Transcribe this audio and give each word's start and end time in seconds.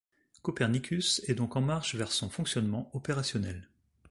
Copernicus 0.41 1.21
est 1.27 1.35
donc 1.35 1.55
en 1.55 1.61
marche 1.61 1.93
vers 1.93 2.11
son 2.11 2.27
fonctionnement 2.27 2.89
opérationnel. 2.95 3.69